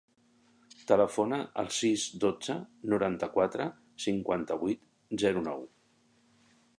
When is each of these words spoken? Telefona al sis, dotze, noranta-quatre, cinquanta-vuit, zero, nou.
Telefona 0.91 1.37
al 1.63 1.69
sis, 1.79 2.05
dotze, 2.23 2.55
noranta-quatre, 2.93 3.69
cinquanta-vuit, 4.07 4.85
zero, 5.25 5.45
nou. 5.51 5.63